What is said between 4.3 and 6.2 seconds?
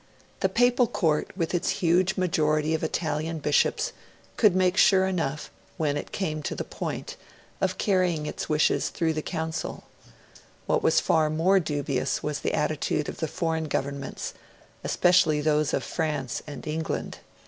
could make sure enough, when it